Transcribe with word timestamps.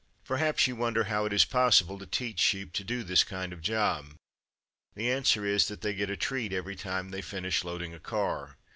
Perhaps 0.23 0.65
you 0.65 0.75
wonder 0.75 1.03
how 1.03 1.25
it 1.25 1.31
is 1.31 1.45
possible 1.45 1.99
to 1.99 2.07
teach 2.07 2.39
sheep 2.39 2.73
to 2.73 2.83
do 2.83 3.03
this 3.03 3.23
kind 3.23 3.53
of 3.53 3.61
job. 3.61 4.15
The 4.95 5.11
answer 5.11 5.45
is 5.45 5.67
that 5.67 5.81
they 5.81 5.93
get 5.93 6.09
a 6.09 6.17
treat 6.17 6.51
every 6.51 6.75
time 6.75 7.09
they 7.09 7.21
finish 7.21 7.63
loading 7.63 7.93
a 7.93 7.99
car. 7.99 8.57